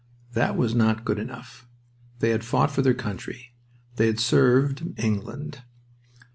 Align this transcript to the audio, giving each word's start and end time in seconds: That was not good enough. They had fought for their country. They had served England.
That 0.33 0.57
was 0.57 0.73
not 0.73 1.05
good 1.05 1.19
enough. 1.19 1.67
They 2.21 2.31
had 2.31 2.43
fought 2.43 2.71
for 2.71 2.81
their 2.81 2.95
country. 2.95 3.53
They 3.97 4.07
had 4.07 4.19
served 4.19 4.83
England. 4.97 5.61